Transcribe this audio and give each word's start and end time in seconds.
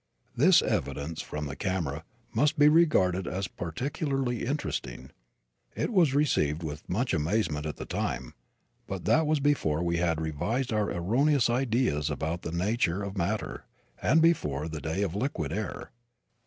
This 0.35 0.63
evidence 0.63 1.21
from 1.21 1.45
the 1.45 1.55
camera 1.55 2.03
must 2.33 2.57
be 2.57 2.67
regarded 2.67 3.27
as 3.27 3.47
particularly 3.47 4.47
interesting. 4.47 5.11
It 5.75 5.93
was 5.93 6.15
received 6.15 6.63
with 6.63 6.89
much 6.89 7.13
amazement 7.13 7.67
at 7.67 7.75
the 7.75 7.85
time, 7.85 8.33
but 8.87 9.05
that 9.05 9.27
was 9.27 9.39
before 9.39 9.83
we 9.83 9.97
had 9.97 10.19
revised 10.19 10.73
our 10.73 10.89
erroneous 10.89 11.51
ideas 11.51 12.09
about 12.09 12.41
the 12.41 12.51
nature 12.51 13.03
of 13.03 13.15
matter 13.15 13.65
and 14.01 14.23
before 14.23 14.67
the 14.67 14.81
day 14.81 15.03
of 15.03 15.13
liquid 15.13 15.53
air. 15.53 15.91